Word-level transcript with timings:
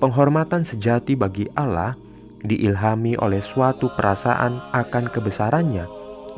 Penghormatan 0.00 0.64
sejati 0.64 1.12
bagi 1.14 1.46
Allah 1.52 1.94
diilhami 2.42 3.14
oleh 3.20 3.44
suatu 3.44 3.92
perasaan 3.94 4.58
akan 4.74 5.04
kebesarannya 5.12 5.86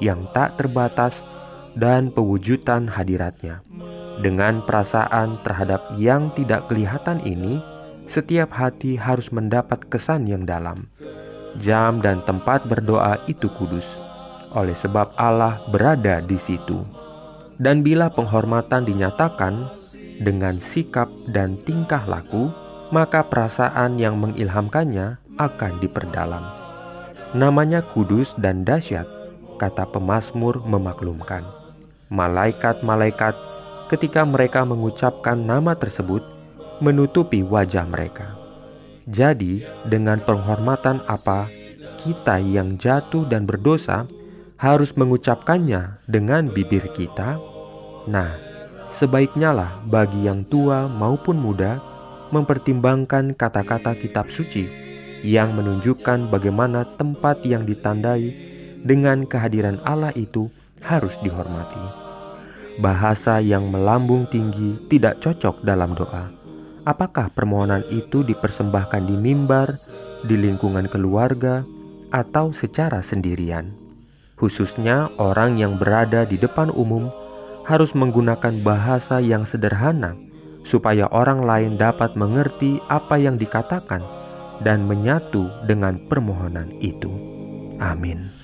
yang 0.02 0.26
tak 0.34 0.58
terbatas 0.58 1.22
dan 1.74 2.10
pewujudan 2.10 2.86
hadiratnya. 2.90 3.62
Dengan 4.22 4.62
perasaan 4.62 5.42
terhadap 5.42 5.98
yang 5.98 6.30
tidak 6.38 6.70
kelihatan 6.70 7.18
ini, 7.26 7.58
setiap 8.06 8.54
hati 8.54 8.94
harus 8.94 9.34
mendapat 9.34 9.90
kesan 9.90 10.30
yang 10.30 10.46
dalam. 10.46 10.86
Jam 11.58 11.98
dan 11.98 12.22
tempat 12.22 12.66
berdoa 12.66 13.18
itu 13.26 13.50
kudus, 13.58 13.98
oleh 14.54 14.74
sebab 14.74 15.14
Allah 15.18 15.62
berada 15.70 16.22
di 16.22 16.38
situ. 16.38 16.82
Dan 17.58 17.86
bila 17.86 18.10
penghormatan 18.10 18.86
dinyatakan 18.86 19.70
dengan 20.18 20.58
sikap 20.58 21.10
dan 21.30 21.58
tingkah 21.62 22.02
laku, 22.06 22.50
maka 22.90 23.26
perasaan 23.26 23.98
yang 23.98 24.18
mengilhamkannya 24.18 25.18
akan 25.38 25.72
diperdalam. 25.82 26.44
Namanya 27.34 27.82
kudus 27.82 28.34
dan 28.38 28.62
dahsyat, 28.62 29.06
kata 29.58 29.90
pemazmur 29.90 30.62
memaklumkan 30.62 31.63
malaikat-malaikat 32.14 33.34
ketika 33.90 34.22
mereka 34.22 34.62
mengucapkan 34.62 35.34
nama 35.34 35.74
tersebut 35.74 36.22
menutupi 36.78 37.42
wajah 37.42 37.84
mereka. 37.90 38.38
Jadi, 39.04 39.66
dengan 39.84 40.22
penghormatan 40.22 41.04
apa 41.04 41.50
kita 42.00 42.40
yang 42.40 42.80
jatuh 42.80 43.28
dan 43.28 43.44
berdosa 43.44 44.08
harus 44.56 44.96
mengucapkannya 44.96 46.00
dengan 46.08 46.48
bibir 46.48 46.88
kita? 46.96 47.36
Nah, 48.08 48.32
sebaiknya 48.88 49.52
lah 49.52 49.70
bagi 49.84 50.24
yang 50.24 50.46
tua 50.48 50.88
maupun 50.88 51.36
muda 51.36 51.82
mempertimbangkan 52.32 53.36
kata-kata 53.36 53.92
kitab 54.00 54.32
suci 54.32 54.64
yang 55.20 55.52
menunjukkan 55.52 56.32
bagaimana 56.32 56.88
tempat 56.96 57.44
yang 57.44 57.68
ditandai 57.68 58.32
dengan 58.84 59.24
kehadiran 59.24 59.80
Allah 59.84 60.12
itu 60.16 60.48
harus 60.84 61.16
dihormati 61.24 62.03
bahasa 62.78 63.38
yang 63.38 63.70
melambung 63.70 64.26
tinggi 64.30 64.78
tidak 64.90 65.22
cocok 65.22 65.62
dalam 65.62 65.94
doa. 65.94 66.30
Apakah 66.84 67.32
permohonan 67.32 67.86
itu 67.88 68.20
dipersembahkan 68.26 69.08
di 69.08 69.16
mimbar, 69.16 69.78
di 70.26 70.36
lingkungan 70.36 70.90
keluarga, 70.90 71.64
atau 72.12 72.52
secara 72.52 73.00
sendirian? 73.00 73.72
Khususnya 74.36 75.08
orang 75.16 75.56
yang 75.56 75.80
berada 75.80 76.26
di 76.28 76.36
depan 76.36 76.68
umum 76.74 77.08
harus 77.64 77.96
menggunakan 77.96 78.60
bahasa 78.60 79.22
yang 79.22 79.48
sederhana 79.48 80.12
supaya 80.64 81.08
orang 81.12 81.44
lain 81.44 81.72
dapat 81.80 82.12
mengerti 82.16 82.80
apa 82.92 83.16
yang 83.20 83.40
dikatakan 83.40 84.04
dan 84.60 84.84
menyatu 84.84 85.48
dengan 85.64 86.00
permohonan 86.08 86.72
itu. 86.84 87.10
Amin. 87.80 88.43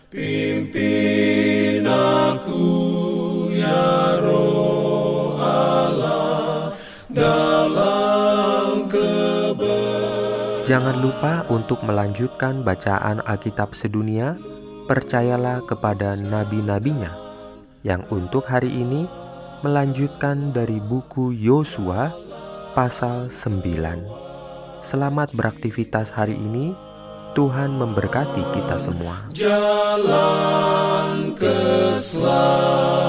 Jangan 10.61 11.01
lupa 11.01 11.41
untuk 11.49 11.81
melanjutkan 11.81 12.61
bacaan 12.61 13.25
Alkitab 13.25 13.73
sedunia. 13.73 14.37
percayalah 14.81 15.63
kepada 15.71 16.19
nabi-nabinya 16.19 17.15
yang 17.79 18.03
untuk 18.11 18.43
hari 18.43 18.67
ini 18.67 19.07
melanjutkan 19.63 20.51
dari 20.51 20.83
buku 20.83 21.31
Yosua 21.31 22.11
pasal 22.75 23.31
9. 23.31 24.83
Selamat 24.83 25.31
beraktivitas 25.31 26.11
hari 26.11 26.35
ini. 26.35 26.75
Tuhan 27.31 27.79
memberkati 27.79 28.43
kita 28.51 28.75
semua. 28.75 29.31
Jalan 29.31 31.31
keselamatan 31.39 33.00